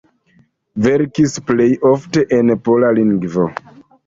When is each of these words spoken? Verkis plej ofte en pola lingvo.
Verkis 0.85 1.35
plej 1.49 1.67
ofte 1.91 2.25
en 2.39 2.55
pola 2.71 2.91
lingvo. 3.03 3.47